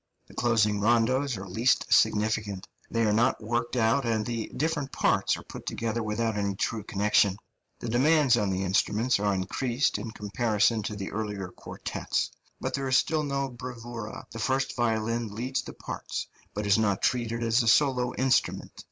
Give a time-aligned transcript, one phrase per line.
[0.25, 5.37] The closing rondos are least significant; they are not worked out, and the different parts
[5.37, 7.37] are put together without any true connection.
[7.77, 12.87] The demands on the instruments are increased in comparison to the earlier quartets, but there
[12.87, 16.25] is still no bravura; the first violin leads the parts,
[16.55, 18.71] but is not treated as a solo instrument.